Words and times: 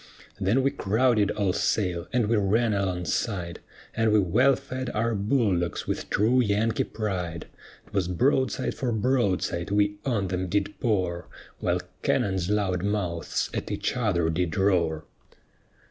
Then 0.39 0.63
we 0.63 0.71
crowded 0.71 1.29
all 1.29 1.53
sail, 1.53 2.07
and 2.11 2.25
we 2.27 2.35
ran 2.35 2.73
alongside, 2.73 3.59
And 3.95 4.11
we 4.11 4.19
wellfed 4.19 4.89
our 4.95 5.13
bull 5.13 5.59
dogs 5.59 5.85
with 5.85 6.09
true 6.09 6.39
Yankee 6.41 6.85
pride. 6.85 7.45
'Twas 7.91 8.07
broadside 8.07 8.73
for 8.73 8.91
broadside 8.91 9.69
we 9.69 9.97
on 10.03 10.29
them 10.29 10.47
did 10.47 10.73
pour, 10.79 11.27
While 11.59 11.81
cannon's 12.01 12.49
loud 12.49 12.81
mouths 12.81 13.51
at 13.53 13.69
each 13.71 13.95
other 13.95 14.31
did 14.31 14.57
roar. 14.57 15.05